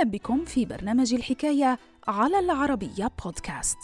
[0.00, 3.78] وسهلا بكم في برنامج الحكاية على العربية بودكاست.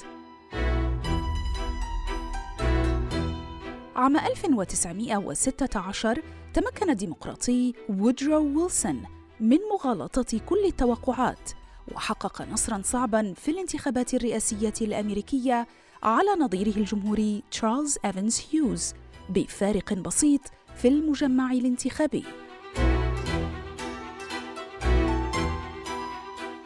[3.97, 6.23] عام 1916
[6.55, 9.03] تمكن الديمقراطي وودرو ويلسون
[9.41, 11.51] من مغالطة كل التوقعات
[11.95, 15.67] وحقق نصرا صعبا في الانتخابات الرئاسية الأمريكية
[16.03, 18.95] على نظيره الجمهوري تشارلز إيفنز هيوز
[19.29, 20.41] بفارق بسيط
[20.77, 22.25] في المجمع الانتخابي.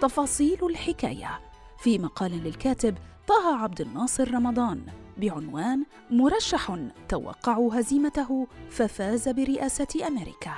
[0.00, 1.40] تفاصيل الحكاية.
[1.78, 2.94] في مقال للكاتب
[3.28, 4.86] طه عبد الناصر رمضان
[5.16, 6.76] بعنوان مرشح
[7.08, 10.52] توقعوا هزيمته ففاز برئاسة أمريكا.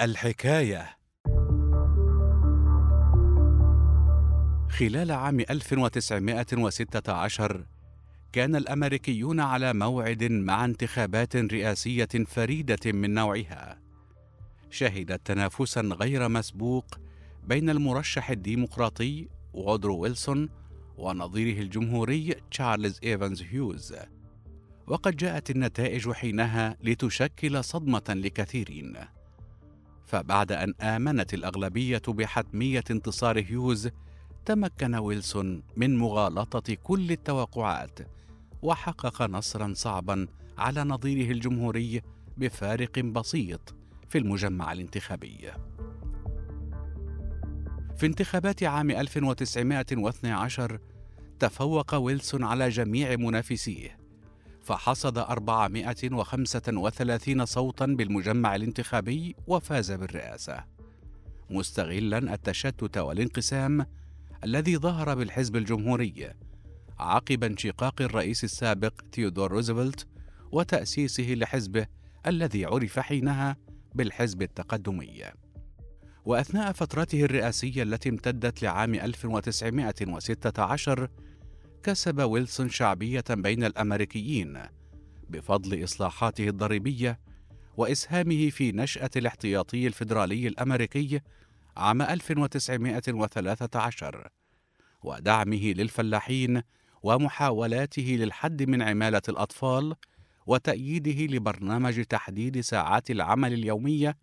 [0.00, 0.96] الحكاية.
[4.78, 7.66] خلال عام 1916
[8.36, 13.78] كان الأمريكيون على موعد مع انتخابات رئاسية فريدة من نوعها.
[14.70, 16.84] شهدت تنافسا غير مسبوق
[17.46, 20.48] بين المرشح الديمقراطي وودرو ويلسون
[20.98, 23.94] ونظيره الجمهوري تشارلز إيفانز هيوز.
[24.86, 28.96] وقد جاءت النتائج حينها لتشكل صدمة لكثيرين.
[30.06, 33.90] فبعد أن آمنت الأغلبية بحتمية انتصار هيوز
[34.44, 38.16] تمكن ويلسون من مغالطة كل التوقعات
[38.62, 40.26] وحقق نصرا صعبا
[40.58, 42.02] على نظيره الجمهوري
[42.36, 43.74] بفارق بسيط
[44.08, 45.50] في المجمع الانتخابي.
[47.96, 50.80] في انتخابات عام 1912
[51.38, 53.98] تفوق ويلسون على جميع منافسيه
[54.62, 60.64] فحصد 435 صوتا بالمجمع الانتخابي وفاز بالرئاسة
[61.50, 63.86] مستغلا التشتت والانقسام
[64.44, 66.32] الذي ظهر بالحزب الجمهوري
[66.98, 70.06] عقب انشقاق الرئيس السابق تيودور روزفلت
[70.52, 71.86] وتأسيسه لحزبه
[72.26, 73.56] الذي عرف حينها
[73.94, 75.24] بالحزب التقدمي.
[76.24, 81.08] وأثناء فترته الرئاسية التي امتدت لعام 1916
[81.82, 84.62] كسب ويلسون شعبية بين الأمريكيين
[85.30, 87.20] بفضل إصلاحاته الضريبية
[87.76, 91.20] وإسهامه في نشأة الاحتياطي الفيدرالي الأمريكي
[91.76, 94.28] عام 1913
[95.02, 96.62] ودعمه للفلاحين
[97.02, 99.94] ومحاولاته للحد من عمالة الأطفال
[100.46, 104.16] وتأييده لبرنامج تحديد ساعات العمل اليومية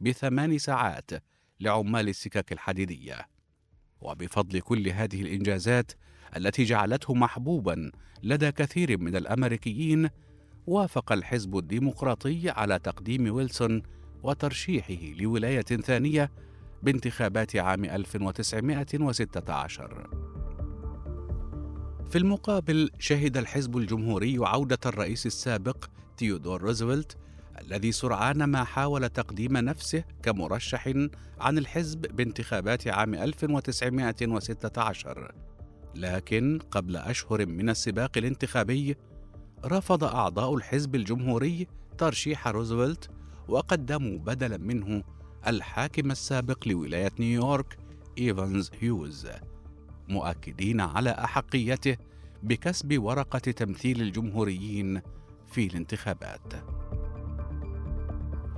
[0.00, 1.10] بثمان ساعات
[1.60, 3.28] لعمال السكك الحديدية.
[4.00, 5.92] وبفضل كل هذه الإنجازات
[6.36, 7.90] التي جعلته محبوبا
[8.22, 10.08] لدى كثير من الأمريكيين،
[10.66, 13.82] وافق الحزب الديمقراطي على تقديم ويلسون
[14.22, 16.30] وترشيحه لولاية ثانية
[16.82, 20.29] بانتخابات عام 1916.
[22.10, 25.84] في المقابل شهد الحزب الجمهوري عودة الرئيس السابق
[26.16, 27.16] تيودور روزفلت
[27.60, 30.92] الذي سرعان ما حاول تقديم نفسه كمرشح
[31.40, 35.34] عن الحزب بانتخابات عام 1916
[35.94, 38.96] لكن قبل أشهر من السباق الانتخابي
[39.64, 41.66] رفض أعضاء الحزب الجمهوري
[41.98, 43.10] ترشيح روزفلت
[43.48, 45.02] وقدموا بدلا منه
[45.46, 47.78] الحاكم السابق لولاية نيويورك
[48.18, 49.26] إيفانز هيوز.
[50.10, 51.96] مؤكدين على أحقيته
[52.42, 55.00] بكسب ورقة تمثيل الجمهوريين
[55.46, 56.52] في الانتخابات.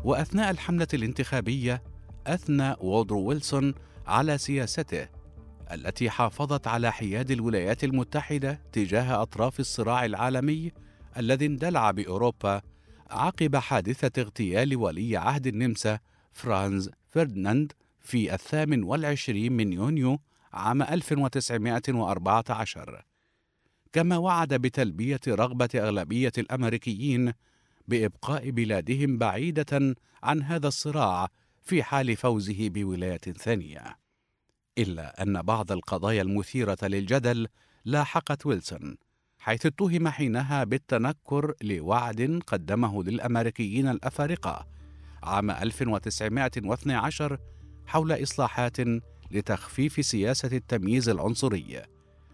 [0.05, 1.83] وأثناء الحملة الانتخابية
[2.27, 3.75] أثنى وودرو ويلسون
[4.07, 5.09] على سياسته
[5.73, 10.73] التي حافظت على حياد الولايات المتحدة تجاه أطراف الصراع العالمي
[11.17, 12.63] الذي اندلع بأوروبا
[13.11, 15.99] عقب حادثة اغتيال ولي عهد النمسا
[16.33, 20.19] فرانز فرديناند في الثامن والعشرين من يونيو
[20.53, 23.05] عام 1914
[23.93, 27.33] كما وعد بتلبية رغبة أغلبية الأمريكيين
[27.89, 31.29] بإبقاء بلادهم بعيدة عن هذا الصراع
[31.63, 33.99] في حال فوزه بولاية ثانية.
[34.79, 37.49] إلا أن بعض القضايا المثيرة للجدل
[37.85, 38.97] لاحقت ويلسون
[39.39, 44.67] حيث اتهم حينها بالتنكر لوعد قدمه للأمريكيين الأفارقة
[45.23, 47.39] عام 1912
[47.87, 48.77] حول إصلاحات
[49.33, 51.83] لتخفيف سياسة التمييز العنصري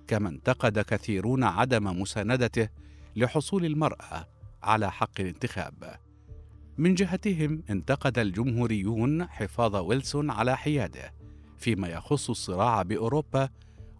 [0.06, 2.68] كما انتقد كثيرون عدم مساندته
[3.16, 4.28] لحصول المرأة
[4.62, 5.98] على حق الانتخاب.
[6.78, 11.12] من جهتهم انتقد الجمهوريون حفاظ ويلسون على حياده
[11.58, 13.48] فيما يخص الصراع بأوروبا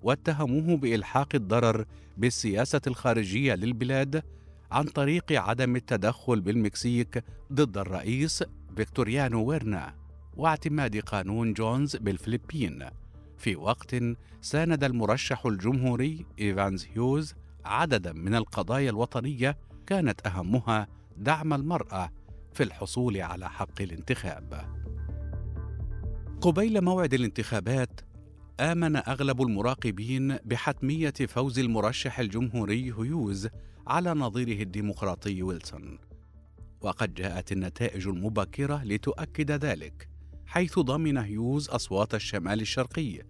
[0.02, 1.84] واتهموه بإلحاق الضرر
[2.16, 4.22] بالسياسة الخارجية للبلاد
[4.70, 8.44] عن طريق عدم التدخل بالمكسيك ضد الرئيس
[8.76, 9.94] فيكتوريانو ويرتا
[10.38, 12.84] واعتماد قانون جونز بالفلبين
[13.36, 13.96] في وقت
[14.40, 22.12] ساند المرشح الجمهوري إيفانز هيوز عددا من القضايا الوطنية كانت أهمها دعم المرأة
[22.52, 24.78] في الحصول على حق الانتخاب.
[26.40, 28.00] قبيل موعد الانتخابات
[28.60, 33.48] آمن أغلب المراقبين بحتمية فوز المرشح الجمهوري هيوز
[33.86, 35.98] على نظيره الديمقراطي ويلسون.
[36.80, 40.07] وقد جاءت النتائج المبكرة لتؤكد ذلك،
[40.48, 43.22] حيث ضمن هيوز أصوات الشمال الشرقي،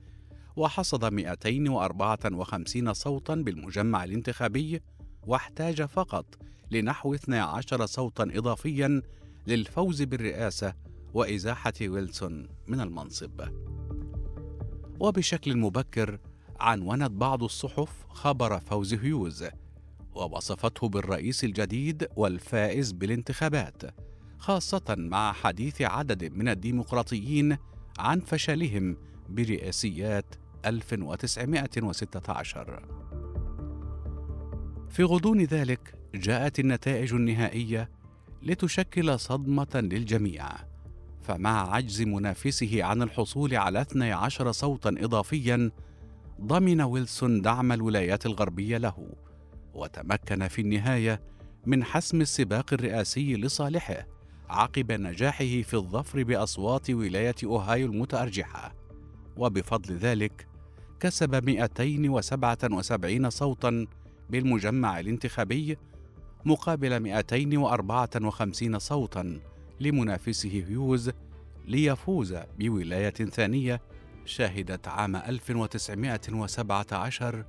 [0.57, 4.81] وحصد 254 صوتا بالمجمع الانتخابي،
[5.27, 6.27] واحتاج فقط
[6.71, 9.03] لنحو 12 صوتا إضافيا
[9.47, 10.75] للفوز بالرئاسة
[11.15, 13.41] وإزاحة ويلسون من المنصب.
[15.01, 16.19] وبشكل مبكر
[16.61, 19.45] عنونت بعض الصحف خبر فوز هيوز
[20.15, 23.83] ووصفته بالرئيس الجديد والفائز بالانتخابات
[24.39, 27.57] خاصة مع حديث عدد من الديمقراطيين
[27.99, 28.97] عن فشلهم
[29.29, 30.35] برئاسيات
[30.67, 32.83] 1916
[34.89, 37.91] في غضون ذلك جاءت النتائج النهائية
[38.43, 40.49] لتشكل صدمة للجميع
[41.23, 45.71] فمع عجز منافسه عن الحصول على 12 صوتا إضافيا
[46.41, 49.09] ضمن ويلسون دعم الولايات الغربية له
[49.75, 51.21] وتمكن في النهاية
[51.67, 54.18] من حسم السباق الرئاسي لصالحه.
[54.51, 58.75] عقب نجاحه في الظفر بأصوات ولاية أوهايو المتأرجحة.
[59.37, 60.47] وبفضل ذلك
[61.01, 63.87] كسب 277 صوتا
[64.31, 65.79] بالمجمع الانتخابي
[66.45, 69.41] مقابل 254 صوتا
[69.81, 71.11] لمنافسه هيوز
[71.67, 73.81] ليفوز بولاية ثانية
[74.25, 77.45] شهدت عام 1917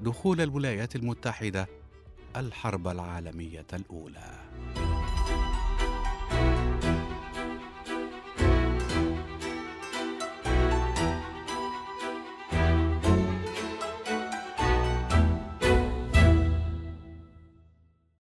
[0.00, 1.68] دخول الولايات المتحدة
[2.36, 4.34] الحرب العالمية الأولى.